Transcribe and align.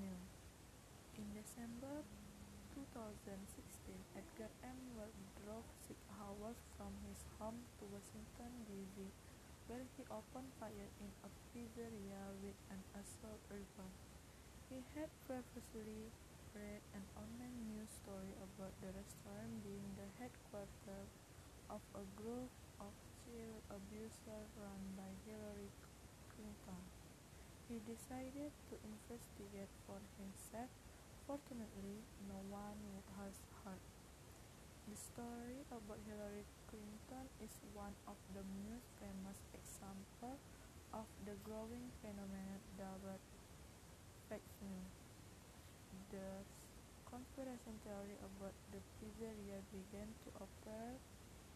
In 0.00 1.28
December 1.36 2.00
2016, 2.72 3.36
Edgar 4.16 4.48
M. 4.64 4.78
Welch 4.96 5.20
drove 5.44 5.68
six 5.84 6.00
hours 6.16 6.56
from 6.80 6.96
his 7.04 7.20
home 7.36 7.68
to 7.76 7.84
Washington, 7.84 8.64
D.C., 8.64 9.12
where 9.68 9.84
he 10.00 10.08
opened 10.08 10.56
fire 10.56 10.88
in 11.04 11.12
a 11.20 11.28
pizzeria 11.52 12.32
with 12.40 12.56
an 12.72 12.80
assault 12.96 13.44
rifle. 13.52 13.92
He 14.72 14.80
had 14.96 15.12
previously 15.28 16.08
read 16.56 16.80
an 16.96 17.04
online 17.12 17.60
news 17.68 17.92
story 18.00 18.32
about 18.40 18.72
the 18.80 18.96
restaurant 18.96 19.60
being 19.60 19.84
the 20.00 20.08
headquarters 20.16 21.12
of 21.68 21.84
a 21.92 22.08
group 22.16 22.48
of 22.80 22.96
child 23.28 23.60
abusers 23.68 24.48
run 24.56 24.80
by 24.96 25.12
Hillary 25.28 25.68
Clinton. 26.32 26.79
He 27.70 27.78
decided 27.86 28.50
to 28.66 28.74
investigate 28.82 29.70
for 29.86 30.02
himself. 30.18 30.66
Fortunately, 31.22 32.02
no 32.26 32.42
one 32.50 32.82
was 33.14 33.38
hurt. 33.62 33.78
The 34.90 34.98
story 34.98 35.62
about 35.70 36.02
Hillary 36.02 36.42
Clinton 36.66 37.30
is 37.38 37.54
one 37.70 37.94
of 38.10 38.18
the 38.34 38.42
most 38.66 38.90
famous 38.98 39.38
examples 39.54 40.42
of 40.90 41.06
the 41.22 41.38
growing 41.46 41.94
phenomenon 42.02 42.58
dubbed 42.74 43.22
fake 44.26 44.50
news. 44.66 44.90
The 46.10 46.42
conspiracy 47.06 47.78
theory 47.86 48.18
about 48.18 48.58
the 48.74 48.82
pizzeria 48.98 49.62
began 49.70 50.10
to 50.26 50.42
appear 50.42 50.98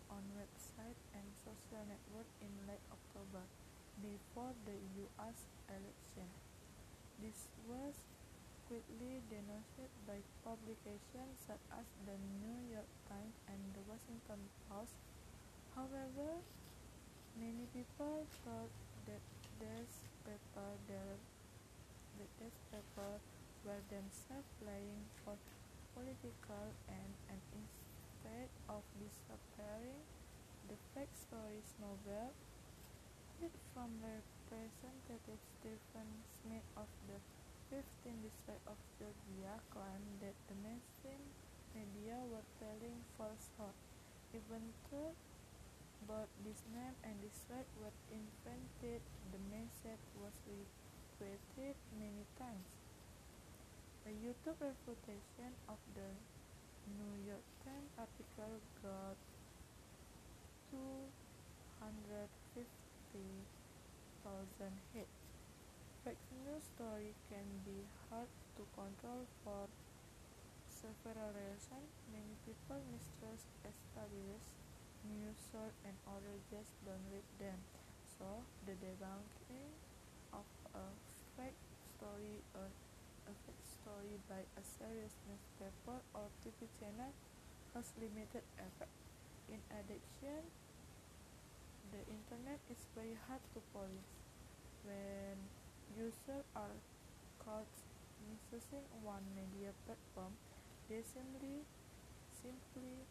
on 0.06 0.22
websites 0.38 1.02
and 1.10 1.26
social 1.42 1.82
networks 1.90 2.38
in 2.38 2.54
late 2.70 2.86
October, 2.94 3.42
before 4.02 4.52
the 4.66 4.76
U.S. 5.04 5.46
election. 5.68 6.28
This 7.22 7.46
was 7.68 7.94
quickly 8.66 9.20
denounced 9.30 9.92
by 10.08 10.18
publications 10.42 11.36
such 11.46 11.62
as 11.76 11.86
the 12.08 12.16
New 12.42 12.58
York 12.72 12.90
Times 13.06 13.36
and 13.46 13.60
the 13.76 13.84
Washington 13.86 14.40
Post. 14.66 14.96
However, 15.76 16.40
many 17.38 17.68
people 17.70 18.26
thought 18.42 18.72
that 19.06 19.22
these 19.60 19.94
papers 20.24 20.84
that 22.18 22.30
these 22.40 22.58
papers 22.70 23.22
were 23.66 23.82
themselves 23.90 24.48
playing 24.62 25.02
for 25.24 25.36
political 25.94 26.66
ends 26.88 27.20
and 27.28 27.40
instead 27.52 28.48
of 28.70 28.82
disappearing, 28.96 30.02
the 30.70 30.78
fake 30.94 31.12
stories 31.14 31.74
novel 31.82 32.32
number 33.84 34.24
percentage 34.48 35.36
Stephen 35.60 36.08
Smith 36.40 36.64
of 36.80 36.88
the 37.04 37.20
15 37.68 37.84
District 38.24 38.64
of 38.64 38.80
Georgia 38.96 39.60
claimed 39.68 40.24
that 40.24 40.32
the 40.48 40.56
mainstream 40.64 41.20
media 41.76 42.16
were 42.32 42.48
telling 42.56 42.96
falsehood, 43.20 43.76
even 44.32 44.72
though 44.88 45.12
both 46.08 46.32
this 46.48 46.64
name 46.72 46.96
and 47.04 47.12
this 47.20 47.44
fact 47.44 47.68
were 47.76 47.92
invented, 48.08 49.04
the 49.36 49.42
message 49.52 50.00
was 50.16 50.32
repeated 50.48 51.76
many 52.00 52.24
times. 52.40 52.64
The 54.08 54.16
YouTube 54.16 54.64
reputation 54.64 55.52
of 55.68 55.76
the 55.92 56.08
New 56.88 57.20
York 57.28 57.44
Times 57.60 57.92
article 58.00 58.64
got 58.80 59.20
250 60.72 63.44
2008. 64.24 65.04
Fake 66.00 66.24
news 66.32 66.64
stories 66.72 67.20
can 67.28 67.44
be 67.68 67.84
hard 68.08 68.32
to 68.56 68.64
control 68.72 69.28
for 69.44 69.68
several 70.64 71.28
reasons. 71.36 71.92
Many 72.08 72.32
people 72.48 72.80
mistrust 72.88 73.44
established 73.68 74.48
news 75.04 75.36
sources 75.52 75.76
and 75.84 75.92
others 76.08 76.40
just 76.48 76.72
don't 76.88 77.04
read 77.12 77.28
them. 77.36 77.60
So, 78.16 78.48
the 78.64 78.72
debunking 78.80 79.76
of 80.32 80.48
a 80.72 80.88
fake 81.36 81.60
story 81.92 82.40
or 82.56 82.72
a 83.28 83.34
fake 83.44 83.64
story 83.68 84.16
by 84.24 84.40
a 84.56 84.62
serious 84.64 85.12
newspaper 85.28 86.00
or 86.16 86.32
TV 86.40 86.64
channel 86.80 87.12
has 87.76 87.92
limited 88.00 88.44
effect. 88.56 88.96
In 89.52 89.60
addition, 89.68 90.48
internet 92.54 92.70
is 92.70 92.86
very 92.94 93.16
hard 93.26 93.42
to 93.54 93.58
police. 93.74 94.14
When 94.86 95.38
Users 95.98 96.46
are 96.54 96.78
caught 97.42 97.70
misusing 98.30 98.86
one 99.02 99.22
media 99.34 99.74
platform, 99.86 100.38
they 100.88 101.02
simply, 101.02 101.66
simply 102.30 103.02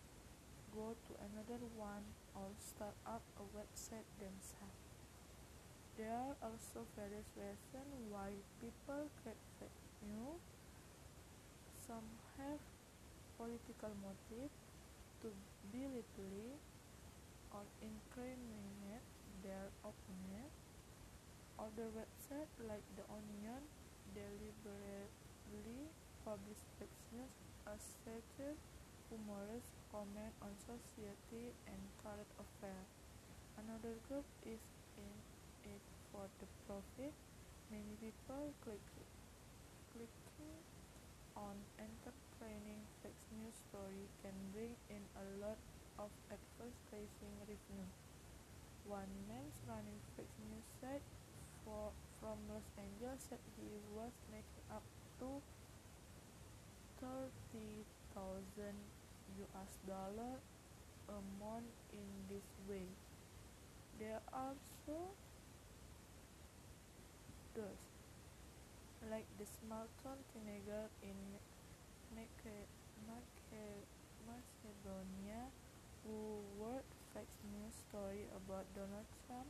go 0.72 0.96
to 0.96 1.12
another 1.28 1.60
one 1.76 2.04
or 2.36 2.48
start 2.56 2.96
up 3.06 3.24
a 3.36 3.46
website 3.52 4.08
themselves. 4.20 4.80
There 5.98 6.12
are 6.12 6.36
also 6.40 6.88
various 6.96 7.28
reasons 7.36 7.92
why 8.10 8.32
people 8.64 9.12
create 9.22 9.44
fake 9.60 9.84
news. 10.08 10.44
Some 11.84 12.08
have 12.40 12.64
political 13.38 13.92
motive 14.00 14.52
to 15.22 15.28
belittle 15.72 16.60
or 17.52 17.64
incriminate 17.84 18.73
their 19.44 19.68
opponent. 19.84 20.52
Other 21.60 21.92
websites, 21.94 22.56
like 22.64 22.84
The 22.96 23.06
Onion, 23.12 23.68
deliberately 24.16 25.92
publish 26.24 26.64
news 27.12 27.30
as 27.68 27.84
humorous 29.14 29.68
comment 29.92 30.34
on 30.42 30.50
society 30.58 31.54
and 31.70 31.78
current 32.02 32.32
affairs. 32.42 32.90
Another 33.60 33.94
group 34.10 34.26
is 34.42 34.64
in 34.98 35.14
it 35.70 35.84
for 36.10 36.26
the 36.42 36.50
profit. 36.66 37.14
Many 37.70 37.94
people 38.02 38.50
click, 38.66 38.82
clicking 39.94 40.58
on 41.38 41.58
entertaining 41.78 42.82
fake 43.02 43.24
news 43.38 43.54
story 43.70 44.10
can 44.26 44.34
bring 44.54 44.74
in 44.90 45.04
a 45.18 45.26
lot 45.38 45.60
of 46.00 46.10
advertising 46.34 47.34
revenue. 47.46 48.13
One 48.88 49.08
man 49.28 49.48
running 49.68 50.00
fake 50.16 50.28
news 50.52 50.68
site 50.82 51.02
for, 51.64 51.92
from 52.20 52.38
Los 52.52 52.68
Angeles 52.76 53.24
said 53.30 53.40
he 53.56 53.80
was 53.96 54.12
making 54.30 54.68
up 54.70 54.84
to 55.20 55.42
30,000 57.00 58.76
US 59.40 59.74
dollar 59.88 60.36
a 61.10 61.20
month 61.40 61.74
in 61.92 62.08
this 62.30 62.48
way. 62.70 62.88
There 64.00 64.20
are 64.34 64.52
also 64.52 65.16
those, 67.56 67.84
like 69.10 69.28
the 69.40 69.46
Smarton 69.46 70.20
teenager 70.34 70.90
in 71.02 71.16
Macedonia 74.28 75.50
who 76.04 76.44
wrote 76.60 76.88
fake 77.14 77.36
news 77.54 77.78
story 78.14 78.30
about 78.38 78.66
Donald 78.78 79.10
Trump 79.26 79.50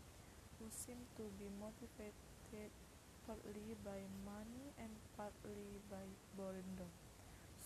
who 0.56 0.72
seemed 0.72 1.03
to 1.19 1.28
be 1.35 1.51
motivated 1.59 2.72
partly 3.28 3.75
by 3.84 4.00
money 4.24 4.72
and 4.79 4.91
partly 5.19 5.84
by 5.91 6.07
boredom. 6.40 6.88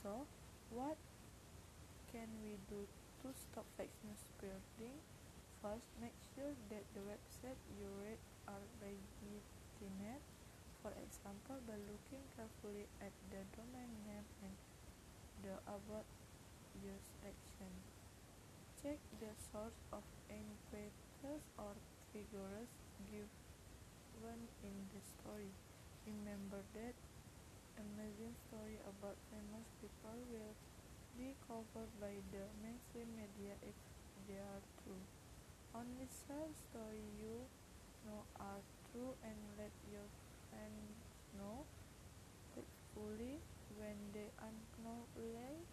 So, 0.02 0.26
what 0.74 0.98
can 2.10 2.26
we 2.42 2.58
do 2.70 2.90
to 3.22 3.28
stop 3.30 3.66
fake 3.78 3.94
news 4.02 4.22
spreading? 4.26 4.98
First, 5.62 5.86
make 6.02 6.18
sure 6.34 6.54
that 6.74 6.86
the 6.98 7.06
website 7.06 7.62
you 7.78 7.90
read 8.02 8.22
are 8.50 8.66
legitimate. 8.82 10.26
For 10.82 10.94
example, 10.98 11.62
by 11.70 11.78
looking 11.78 12.26
carefully 12.34 12.90
at 13.02 13.14
the 13.30 13.46
domain 13.54 13.94
name 14.06 14.26
and 14.42 14.56
the 15.46 15.62
about 15.70 16.10
use 16.82 17.06
section. 17.22 17.97
Check 18.82 19.00
the 19.20 19.34
source 19.52 19.80
of 19.92 20.04
any 20.30 20.56
pages 20.72 21.44
or 21.58 21.76
figures 22.14 22.70
given 23.12 24.42
in 24.64 24.76
the 24.94 25.02
story. 25.02 25.52
Remember 26.06 26.62
that 26.74 26.96
amazing 27.80 28.36
story 28.48 28.80
about 28.86 29.18
famous 29.32 29.68
people 29.82 30.18
will 30.32 30.56
be 31.18 31.36
covered 31.48 31.92
by 32.00 32.16
the 32.32 32.46
mainstream 32.64 33.10
media 33.18 33.56
if 33.62 33.76
they 34.28 34.40
are 34.40 34.64
true. 34.84 35.04
Only 35.76 36.08
share 36.10 36.52
stories 36.54 37.16
you 37.22 37.48
know 38.06 38.26
are 38.40 38.64
true 38.92 39.16
and 39.24 39.40
let 39.58 39.74
your 39.92 40.08
friends 40.50 40.98
know 41.38 41.66
faithfully 42.54 43.40
when 43.78 43.98
they 44.14 44.30
unknowingly 44.40 45.66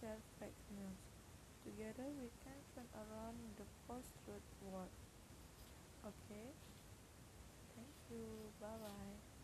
share 0.00 0.20
fake 0.38 0.60
news. 0.70 1.15
Together 1.66 2.12
we 2.14 2.30
can 2.44 2.62
turn 2.72 2.86
around 2.94 3.56
the 3.56 3.66
post-truth 3.88 4.46
world. 4.62 4.92
Okay? 6.04 6.54
Thank 7.74 7.94
you. 8.10 8.52
Bye 8.60 8.78
bye. 8.78 9.25